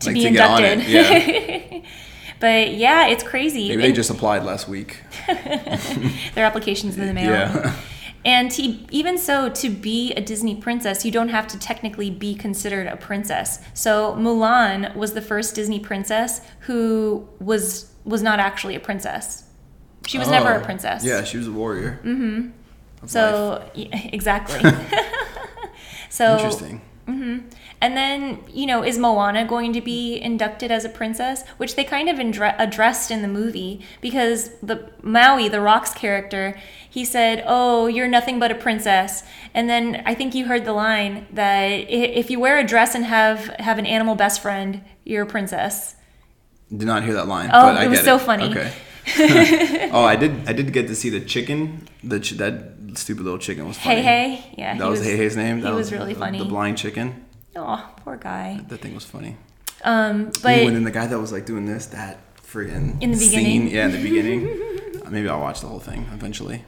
[0.00, 1.82] to Like, be to get on it, inducted.
[2.40, 3.68] but yeah, it's crazy.
[3.68, 5.00] Maybe they just applied last week.
[6.34, 7.30] their applications in the mail.
[7.32, 7.74] Yeah.
[8.24, 12.34] And to, even so, to be a Disney princess, you don't have to technically be
[12.34, 13.60] considered a princess.
[13.74, 19.44] So Mulan was the first Disney princess who was was not actually a princess.
[20.06, 21.04] She was never Oh, a princess.
[21.04, 22.00] Yeah, she was a warrior.
[22.04, 22.50] Mm-hmm.
[23.06, 24.60] So yeah, exactly.
[26.10, 26.80] so Interesting.
[27.84, 31.44] And then, you know, is Moana going to be inducted as a princess?
[31.58, 36.58] Which they kind of indre- addressed in the movie because the Maui, the Rock's character,
[36.88, 40.72] he said, "Oh, you're nothing but a princess." And then I think you heard the
[40.72, 45.24] line that if you wear a dress and have have an animal best friend, you're
[45.24, 45.94] a princess.
[46.74, 47.50] Did not hear that line.
[47.52, 48.46] Oh, but I it was so funny.
[48.46, 48.72] Okay.
[49.92, 50.48] oh, I did.
[50.48, 51.86] I did get to see the chicken.
[52.02, 52.54] The ch- that
[52.94, 54.00] stupid little chicken was funny.
[54.00, 55.60] Hey, hey, yeah, That was, Heihei's name.
[55.60, 56.38] That he was really the- funny.
[56.38, 57.23] The blind chicken.
[57.56, 58.60] Oh, poor guy.
[58.68, 59.36] That thing was funny.
[59.82, 63.12] Um, Ooh, but and then the guy that was like doing this, that friggin' In
[63.12, 63.62] the beginning?
[63.62, 64.60] Scene, yeah, in the beginning.
[65.04, 66.64] Uh, Maybe I'll watch the whole thing eventually.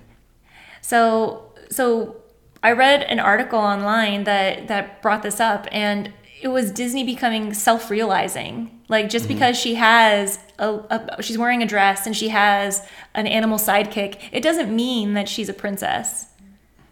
[0.83, 2.16] So so
[2.62, 7.55] I read an article online that that brought this up and it was Disney becoming
[7.55, 8.83] self-realizing.
[8.88, 13.27] Like just because she has a, a she's wearing a dress and she has an
[13.27, 16.27] animal sidekick, it doesn't mean that she's a princess.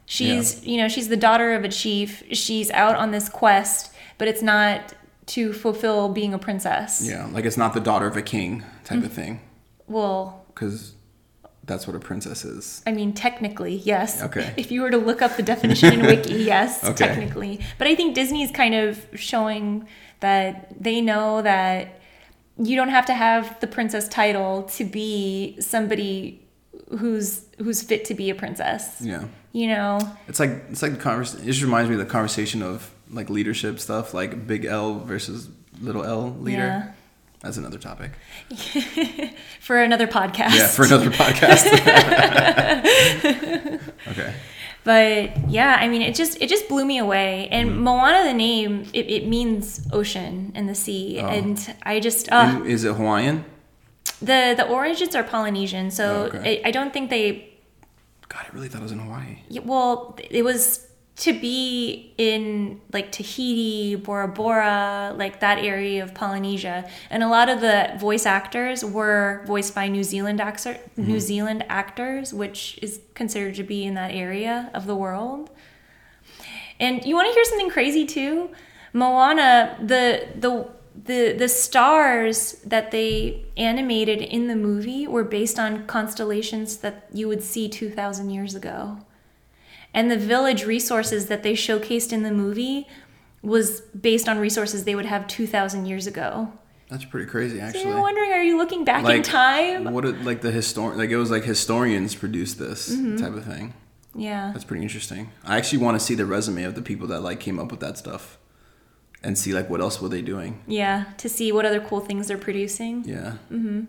[0.07, 2.23] She's, you know, she's the daughter of a chief.
[2.33, 4.95] She's out on this quest, but it's not
[5.27, 7.07] to fulfill being a princess.
[7.07, 9.15] Yeah, like it's not the daughter of a king type of mm.
[9.15, 9.41] thing,
[9.87, 10.95] Well, because
[11.67, 12.83] that's what a princess is.
[12.87, 14.23] I mean, technically, yes.
[14.23, 14.53] Okay.
[14.57, 17.07] If you were to look up the definition in Wiki, yes, Okay.
[17.07, 17.61] technically.
[17.79, 19.89] But I think Disney's kind of showing
[20.21, 22.01] that they know that
[22.59, 26.47] you don't have to have the princess title to be somebody
[26.99, 29.01] who's who's fit to be a princess.
[29.01, 31.35] Yeah, You know, it's like it's like the convers.
[31.35, 35.49] It just reminds me of the conversation of like leadership stuff, like big L versus
[35.81, 36.67] little L leader.
[36.67, 36.93] Yeah.
[37.41, 38.11] That's another topic.
[39.61, 40.57] for another podcast.
[40.57, 41.67] Yeah, for another podcast.
[44.09, 44.35] okay.
[44.83, 47.49] But yeah, I mean, it just it just blew me away.
[47.51, 47.81] And Mm-hmm.
[47.85, 51.27] Moana, the name, it, it means ocean and the sea, Oh.
[51.29, 53.45] and I just uh, is it Hawaiian?
[54.21, 56.63] the the origins are Polynesian, so Oh, okay.
[56.65, 57.51] I, I don't think they.
[58.29, 59.39] God, I really thought it was in Hawaii.
[59.49, 66.13] yeah, Well, it was to be in like Tahiti, Bora Bora, like that area of
[66.13, 71.07] Polynesia, and a lot of the voice actors were voiced by New Zealand actor, mm-hmm.
[71.07, 75.51] New Zealand actors, which is considered to be in that area of the world.
[76.81, 78.51] And you want to hear something crazy too?
[78.93, 85.87] Moana, the the the the stars that they animated in the movie were based on
[85.87, 88.99] constellations that you would see 2000 years ago.
[89.93, 92.87] And the village resources that they showcased in the movie
[93.43, 96.53] was based on resources they would have 2000 years ago.
[96.89, 97.85] That's pretty crazy, So actually.
[97.87, 99.93] you're wondering are you looking back in time?
[99.93, 103.17] What it, like the historian like it was like historians produced this Mm-hmm.
[103.17, 103.75] type of thing.
[104.15, 104.51] Yeah.
[104.53, 105.31] That's pretty interesting.
[105.45, 107.81] I actually want to see the resume of the people that like came up with
[107.81, 108.39] that stuff,
[109.25, 110.63] and see like what else were they doing.
[110.67, 113.05] Yeah, to see what other cool things they're producing.
[113.05, 113.39] Yeah.
[113.51, 113.85] Mm-hmm.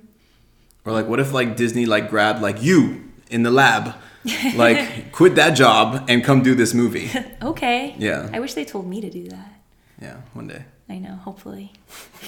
[0.86, 3.96] Or like, what if like Disney like grabbed like you in the lab,
[4.56, 7.12] like quit that job and come do this movie.
[7.46, 7.94] Okay.
[8.00, 8.28] Yeah.
[8.34, 9.54] I wish they told me to do that.
[10.02, 10.66] Yeah, one day.
[10.90, 11.74] I know, hopefully.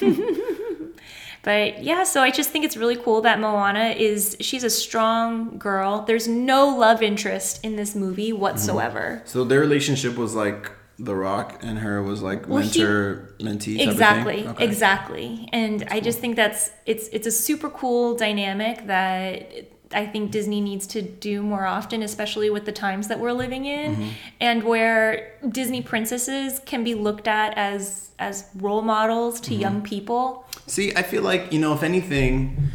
[1.42, 5.58] but yeah, so I just think it's really cool that Moana is she's a strong
[5.58, 6.02] girl.
[6.02, 9.22] There's no love interest in this movie whatsoever.
[9.24, 13.78] So their relationship was like The Rock and her was like Well, he- mentor mentee.
[13.78, 14.46] Type Exactly.
[14.48, 14.64] Okay.
[14.64, 15.48] Exactly.
[15.52, 20.60] And I just think that's it's it's a super cool dynamic that I think Disney
[20.60, 24.08] needs to do more often, especially with the times that we're living in, Mm-hmm.
[24.40, 29.44] and where Disney princesses can be looked at as as role models Mm-hmm.
[29.44, 30.46] to young people.
[30.66, 32.70] See, I feel like you know, if anything,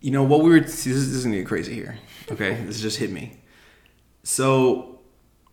[0.00, 0.66] you know what we were.
[0.66, 1.96] See, this, is, this is gonna get crazy here.
[2.30, 3.40] Okay, this just hit me.
[4.24, 4.91] So,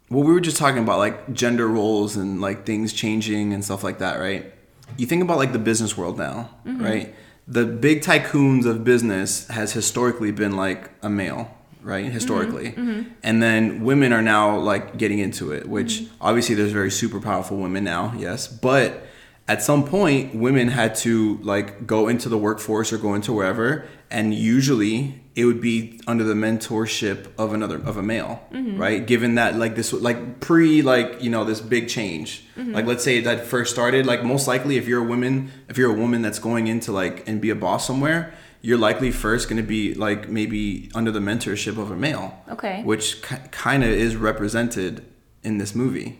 [0.10, 3.84] what we were just talking about, like gender roles and like things changing and stuff
[3.84, 4.54] like that, right?
[4.98, 6.84] You think about like the business world now, mm-hmm.
[6.84, 7.16] right?
[7.48, 12.06] The big tycoons of business has historically been like a male, right?
[12.06, 12.14] Mm-hmm.
[12.14, 12.72] Historically.
[12.72, 13.10] Mm-hmm.
[13.24, 17.58] And then women are now like getting into it, which obviously there's very super powerful
[17.58, 18.48] women now, yes.
[18.48, 19.04] But
[19.50, 23.88] at some point, women had to like go into the workforce or go into wherever,
[24.12, 28.80] and usually it would be under the mentorship of another of a male, mm-hmm.
[28.80, 29.08] right?
[29.08, 32.74] Given that like this like pre like you know this big change, mm-hmm.
[32.74, 35.92] like let's say that first started, like most likely if you're a woman, if you're
[35.92, 38.32] a woman that's going into like and be a boss somewhere,
[38.62, 42.84] you're likely first going to be like maybe under the mentorship of a male, Okay.
[42.84, 45.04] which ki- kind of is represented
[45.42, 46.20] in this movie.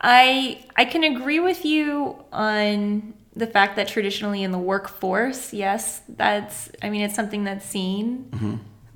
[0.00, 6.02] I I can agree with you on the fact that traditionally in the workforce, yes,
[6.08, 8.28] that's I mean it's something that's seen.
[8.30, 8.54] Mm-hmm.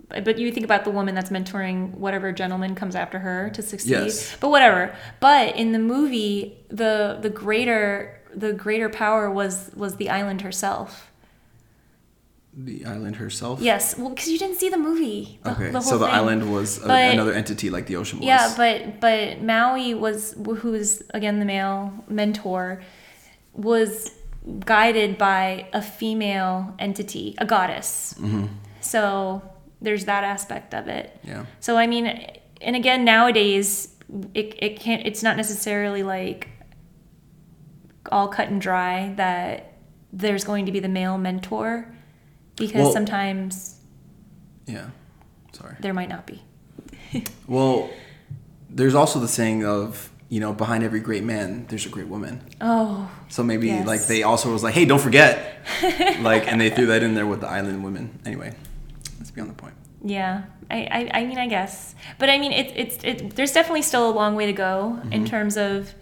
[0.09, 3.63] But but you think about the woman that's mentoring whatever gentleman comes after her to
[3.63, 3.91] succeed.
[3.91, 4.37] Yes.
[4.39, 4.95] But whatever.
[5.21, 11.12] But in the movie, the the greater the greater power was was the island herself.
[12.55, 13.61] The island herself.
[13.63, 15.39] Yes, well, because you didn't see the movie.
[15.43, 16.15] The, Okay, the so the thing.
[16.15, 18.27] island was a, But- another entity like the ocean was.
[18.27, 22.83] Yeah, but but Maui was who is again the male mentor
[23.55, 24.11] was
[24.67, 28.15] guided by a female entity, a goddess.
[28.19, 28.47] Mm-hmm.
[28.83, 29.41] So
[29.81, 31.19] there's that aspect of it.
[31.25, 31.47] Yeah.
[31.61, 32.07] So I mean,
[32.61, 33.95] and again nowadays
[34.35, 35.07] it it can't.
[35.07, 36.49] It's not necessarily like
[38.11, 39.73] all cut and dry that
[40.13, 41.97] there's going to be the male mentor
[42.57, 43.81] because Well- sometimes
[44.67, 44.87] Yeah.
[45.53, 45.77] Sorry.
[45.81, 46.43] there might not be.
[47.47, 47.91] Well,
[48.71, 52.41] there's also the saying of you know behind every great man there's a great woman.
[52.61, 53.87] Oh, So maybe Yes.
[53.87, 55.59] like they also was like, hey, don't forget,
[56.23, 58.19] like, and they threw that in there with the island women.
[58.25, 58.55] Anyway,
[59.19, 59.75] let's be on the point.
[60.05, 60.79] Yeah, I,
[61.13, 64.15] I, I mean, I guess, but I mean, it's it's it, there's definitely still a
[64.15, 65.13] long way to go Mm-hmm.
[65.13, 65.95] in terms of,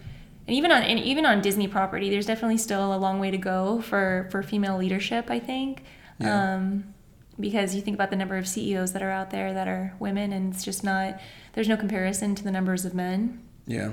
[0.47, 3.37] and even on and even on Disney property, there's definitely still a long way to
[3.37, 5.29] go for for female leadership.
[5.29, 5.83] I think,
[6.21, 6.55] Yeah.
[6.55, 6.93] um,
[7.39, 10.31] because you think about the number of CEOs that are out there that are women,
[10.31, 11.19] and it's just not
[11.53, 13.41] there's no comparison to the numbers of men.
[13.65, 13.91] Yeah.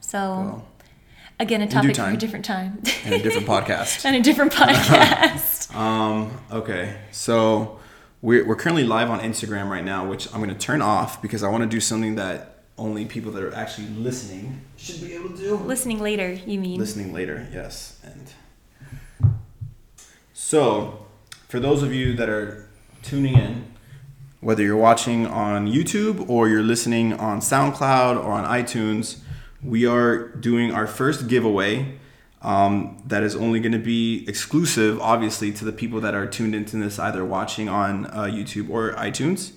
[0.00, 0.68] So Well,
[1.38, 4.04] again, a topic for a different time in a different podcast.
[4.04, 5.58] and a different podcast.
[5.74, 6.40] Um.
[6.50, 6.96] Okay.
[7.12, 7.78] So
[8.22, 11.44] we're we're currently live on Instagram right now, which I'm going to turn off because
[11.44, 15.28] I want to do something that only people that are actually listening should be able
[15.30, 15.54] to do.
[15.54, 16.80] Listening later, you mean?
[16.80, 19.30] listening later yes and
[20.32, 21.06] so
[21.50, 22.68] for those of you that are
[23.02, 23.64] tuning in
[24.40, 29.18] whether you're watching on youtube or you're listening on soundcloud or on itunes
[29.60, 31.98] we are doing our first giveaway
[32.42, 36.54] um, that is only going to be exclusive obviously to the people that are tuned
[36.54, 39.52] into this either watching on uh, youtube or itunes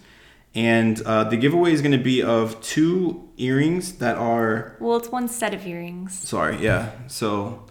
[0.55, 5.09] and uh, the giveaway is going to be of two earrings that are Well, it's
[5.09, 6.13] one set of earrings.
[6.13, 6.91] Sorry, yeah.
[7.07, 7.65] So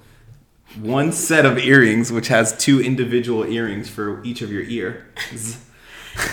[0.80, 5.64] one set of earrings, which has two individual earrings for each of your ears,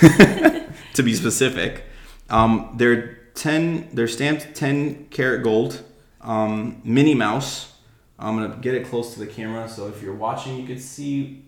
[0.94, 1.84] to be specific.
[2.28, 3.88] Um, they're ten.
[3.92, 5.82] They're stamped ten karat gold.
[6.20, 7.72] Um, Minnie Mouse.
[8.18, 11.46] I'm gonna get it close to the camera, so if you're watching, you can see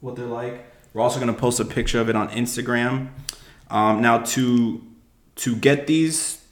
[0.00, 0.66] what they're like.
[0.92, 3.08] We're also gonna post a picture of it on Instagram.
[3.70, 4.82] Um, now to
[5.36, 6.42] to get these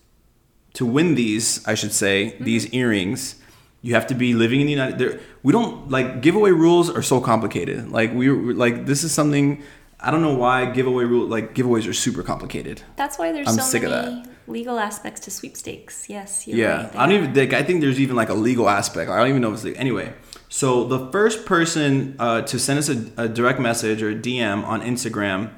[0.75, 3.39] to win these, I should say, these earrings,
[3.83, 4.99] you have to be living in the United.
[4.99, 7.90] There, we don't like giveaway rules are so complicated.
[7.90, 9.62] Like we we're- like this is something
[10.03, 12.83] I don't know why giveaway rule like giveaways are super complicated.
[12.97, 16.09] That's why there's I'm so sick of many legal aspects to sweepstakes.
[16.09, 19.11] Yes, yeah, right I don't even think I think there's even like a legal aspect.
[19.11, 19.81] I don't even know if it's legal.
[19.81, 20.12] Anyway,
[20.49, 24.64] so the first person uh, to send us a, a direct message or a DM
[24.64, 25.53] on Instagram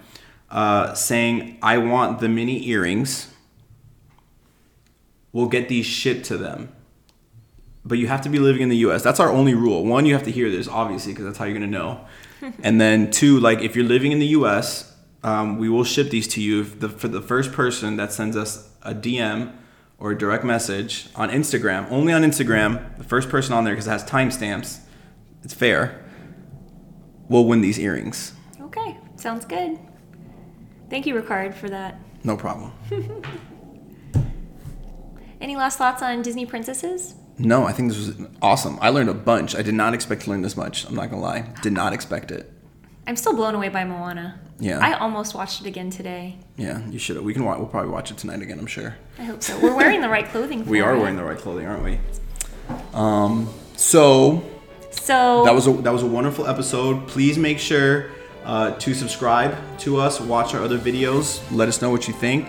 [0.51, 3.29] uh, saying I want the Minnie earrings,
[5.33, 6.73] we'll get these shipped to them.
[7.85, 9.03] But you have to be living in the U.S.
[9.03, 9.85] That's our only rule.
[9.85, 12.07] One, you have to hear this obviously because that's how you're gonna know.
[12.63, 16.27] and then two, like if you're living in the U.S., um, we will ship these
[16.29, 19.53] to you if the, for the first person that sends us a DM
[19.99, 21.91] or a direct message on Instagram.
[21.91, 24.81] Only on Instagram, the first person on there because it has timestamps.
[25.45, 26.05] It's fair.
[27.29, 28.33] Will win these earrings.
[28.61, 29.79] Okay, sounds good.
[30.91, 32.01] Thank you, Ricard, for that.
[32.25, 32.73] No problem.
[35.41, 37.15] Any last thoughts on Disney princesses?
[37.45, 38.79] No, I think this was awesome.
[38.81, 39.55] I learned a bunch.
[39.57, 40.85] I did not expect to learn this much.
[40.87, 41.47] I'm not gonna lie.
[41.63, 42.51] Did not expect it.
[43.07, 44.39] I'm still blown away by Moana.
[44.61, 44.79] Yeah.
[44.79, 46.39] I almost watched it again today.
[46.57, 47.21] Yeah, you should.
[47.21, 47.45] We can.
[47.45, 48.59] wa- We'll probably watch it tonight again.
[48.61, 48.95] I'm sure.
[49.19, 49.59] I hope so.
[49.61, 50.63] We're wearing the right clothing.
[50.65, 50.99] For We are it.
[51.01, 51.99] wearing the right clothing, aren't we?
[52.95, 53.49] Um.
[53.77, 54.45] So
[54.91, 57.09] So that was a that was a wonderful episode.
[57.09, 58.11] Please make sure
[58.45, 60.21] uh, to subscribe to us.
[60.21, 61.41] Watch our other videos.
[61.51, 62.47] Let us know what you think.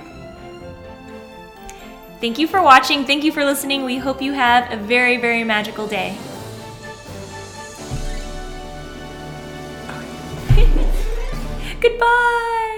[2.23, 3.03] Thank you for watching.
[3.03, 3.83] Thank you for listening.
[3.83, 6.17] We hope you have a very, very magical day.
[11.81, 12.72] Goodbye.